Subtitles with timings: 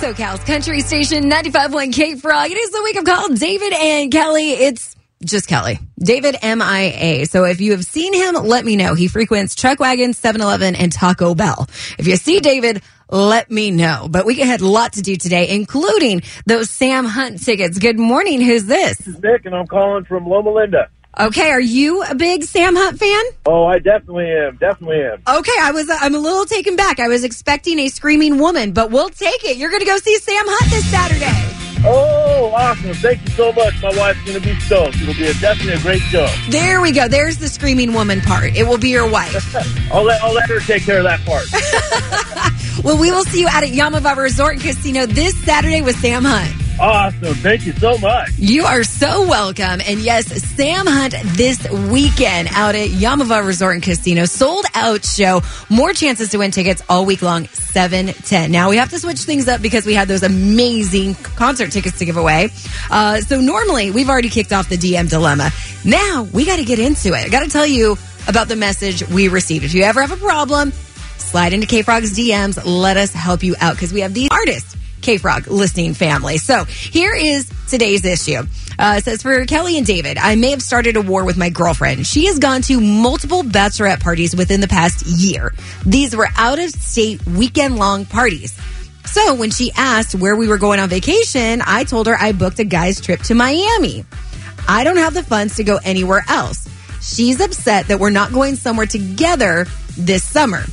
[0.00, 2.50] SoCal's Country Station 95.1 K Frog.
[2.50, 3.28] It is the wake up call.
[3.34, 4.50] David and Kelly.
[4.50, 4.94] It's
[5.24, 5.78] just Kelly.
[5.98, 7.24] David MIA.
[7.26, 8.94] So if you have seen him, let me know.
[8.94, 11.68] He frequents Truck Wagon, 7-Eleven, and Taco Bell.
[11.96, 14.08] If you see David, let me know.
[14.10, 17.78] But we had a lot to do today, including those Sam Hunt tickets.
[17.78, 18.42] Good morning.
[18.42, 18.98] Who's this?
[18.98, 20.90] This is Nick, and I'm calling from Loma Linda.
[21.18, 23.22] Okay, are you a big Sam Hunt fan?
[23.46, 24.56] Oh, I definitely am.
[24.56, 25.22] Definitely am.
[25.28, 26.98] Okay, I was uh, I'm a little taken back.
[26.98, 29.56] I was expecting a screaming woman, but we'll take it.
[29.56, 31.54] You're going to go see Sam Hunt this Saturday.
[31.86, 32.94] Oh, awesome.
[32.94, 33.80] Thank you so much.
[33.80, 34.96] My wife's going to be stoked.
[35.00, 36.26] It'll be a, definitely a great show.
[36.48, 37.06] There we go.
[37.06, 38.56] There's the screaming woman part.
[38.56, 39.54] It will be your wife.
[39.92, 41.44] I'll let, I'll let her take care of that part.
[42.84, 46.24] well, we will see you out at Yamava Resort and Casino this Saturday with Sam
[46.24, 46.63] Hunt.
[46.80, 47.34] Awesome.
[47.34, 48.30] Thank you so much.
[48.36, 49.80] You are so welcome.
[49.86, 54.24] And yes, Sam Hunt this weekend out at Yamava Resort and Casino.
[54.24, 55.42] Sold out show.
[55.70, 58.50] More chances to win tickets all week long, 7 10.
[58.50, 62.04] Now we have to switch things up because we had those amazing concert tickets to
[62.04, 62.48] give away.
[62.90, 65.50] Uh, so normally we've already kicked off the DM dilemma.
[65.84, 67.24] Now we got to get into it.
[67.24, 69.64] I got to tell you about the message we received.
[69.64, 70.72] If you ever have a problem,
[71.18, 72.60] slide into K Frog's DMs.
[72.64, 76.38] Let us help you out because we have these artists K Frog listening family.
[76.38, 78.42] So here is today's issue.
[78.78, 82.06] Uh, says for Kelly and David, I may have started a war with my girlfriend.
[82.06, 85.52] She has gone to multiple bachelorette parties within the past year.
[85.86, 88.58] These were out of state weekend long parties.
[89.04, 92.58] So when she asked where we were going on vacation, I told her I booked
[92.58, 94.04] a guy's trip to Miami.
[94.66, 96.68] I don't have the funds to go anywhere else.
[97.02, 100.64] She's upset that we're not going somewhere together this summer.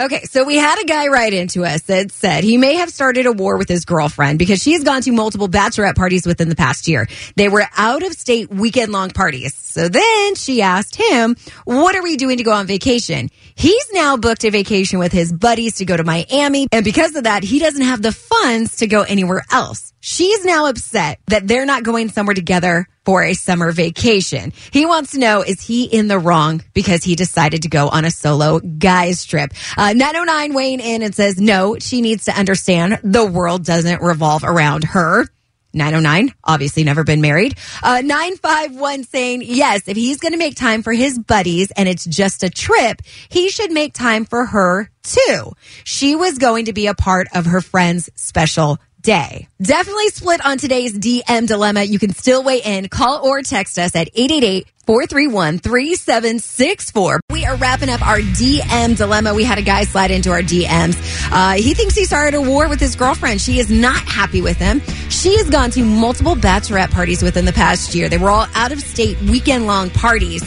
[0.00, 3.26] Okay, so we had a guy write into us that said he may have started
[3.26, 6.56] a war with his girlfriend because she has gone to multiple bachelorette parties within the
[6.56, 7.06] past year.
[7.36, 9.54] They were out of state weekend long parties.
[9.54, 13.28] So then she asked him, What are we doing to go on vacation?
[13.54, 16.66] He's now booked a vacation with his buddies to go to Miami.
[16.72, 19.92] And because of that, he doesn't have the funds to go anywhere else.
[20.00, 24.52] She's now upset that they're not going somewhere together for a summer vacation.
[24.70, 28.04] He wants to know, is he in the wrong because he decided to go on
[28.04, 29.52] a solo guys trip?
[29.76, 34.44] Uh, 909 weighing in and says, no, she needs to understand the world doesn't revolve
[34.44, 35.26] around her.
[35.74, 37.56] 909, obviously never been married.
[37.82, 42.04] Uh, 951 saying, yes, if he's going to make time for his buddies and it's
[42.04, 45.52] just a trip, he should make time for her too.
[45.82, 49.48] She was going to be a part of her friend's special day.
[49.60, 51.82] Definitely split on today's DM dilemma.
[51.82, 52.88] You can still weigh in.
[52.88, 57.20] Call or text us at 888 431 3764.
[57.30, 59.34] We are wrapping up our DM dilemma.
[59.34, 60.96] We had a guy slide into our DMs.
[61.30, 63.40] Uh, he thinks he started a war with his girlfriend.
[63.40, 64.80] She is not happy with him.
[65.08, 68.08] She has gone to multiple bachelorette parties within the past year.
[68.08, 70.42] They were all out of state weekend long parties.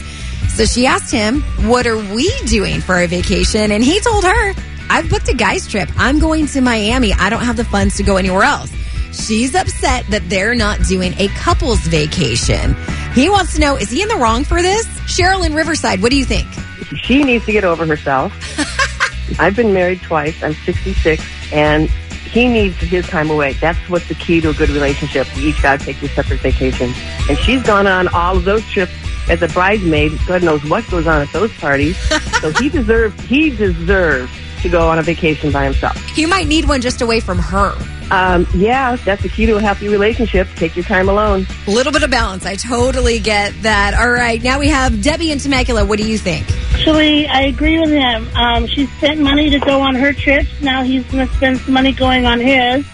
[0.54, 3.72] So she asked him, What are we doing for a vacation?
[3.72, 4.54] And he told her,
[4.90, 5.88] I've booked a guy's trip.
[5.96, 7.12] I'm going to Miami.
[7.14, 8.72] I don't have the funds to go anywhere else.
[9.12, 12.74] She's upset that they're not doing a couple's vacation.
[13.14, 14.86] He wants to know is he in the wrong for this?
[15.06, 16.48] Cheryl in Riverside, what do you think?
[16.96, 18.32] She needs to get over herself.
[19.38, 20.42] I've been married twice.
[20.42, 21.22] I'm 66,
[21.52, 23.52] and he needs his time away.
[23.54, 25.26] That's what's the key to a good relationship.
[25.36, 26.96] We each got to take your separate vacations.
[27.28, 28.92] And she's gone on all of those trips
[29.28, 30.12] as a bridesmaid.
[30.26, 31.96] God knows what goes on at those parties.
[32.40, 34.30] so he deserves he deserves
[34.64, 35.96] to go on a vacation by himself.
[36.10, 37.76] He might need one just away from her.
[38.10, 40.48] Um, yeah, that's the key to a healthy relationship.
[40.56, 41.46] Take your time alone.
[41.66, 42.44] A little bit of balance.
[42.44, 43.94] I totally get that.
[43.94, 45.84] All right, now we have Debbie and Temecula.
[45.84, 46.50] What do you think?
[46.72, 48.28] Actually, I agree with him.
[48.36, 50.48] Um, she spent money to go on her trips.
[50.60, 52.84] Now he's going to spend some money going on his.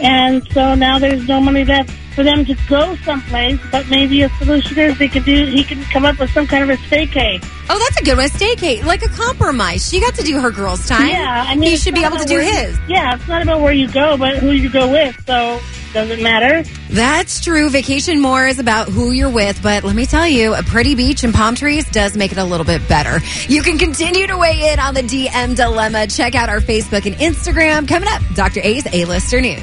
[0.00, 3.60] And so now there's no money left for them to go someplace.
[3.70, 6.64] But maybe a solution is they could do, he can come up with some kind
[6.64, 7.38] of a staycay.
[7.70, 8.28] Oh, that's a good one.
[8.28, 9.88] Staycate, like a compromise.
[9.88, 11.06] She got to do her girls' time.
[11.10, 12.76] Yeah, I mean, he should be able to do you- his.
[12.88, 15.14] yeah, it's not about where you go, but who you go with.
[15.26, 15.60] So
[15.92, 16.68] doesn't matter?
[16.90, 17.70] That's true.
[17.70, 21.22] Vacation more is about who you're with, but let me tell you, a pretty beach
[21.22, 23.20] and palm trees does make it a little bit better.
[23.46, 26.08] You can continue to weigh in on the DM dilemma.
[26.08, 27.86] Check out our Facebook and Instagram.
[27.86, 28.60] Coming up, Dr.
[28.64, 29.62] A's A-Lister News.